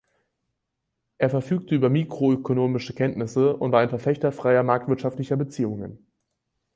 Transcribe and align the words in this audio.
Er 1.19 1.29
verfügte 1.29 1.75
über 1.75 1.91
mikroökonomische 1.91 2.95
Kenntnisse 2.95 3.55
und 3.55 3.71
war 3.71 3.81
ein 3.81 3.89
Verfechter 3.89 4.31
freier 4.31 4.63
marktwirtschaftlicher 4.63 5.37
Beziehungen. 5.37 6.07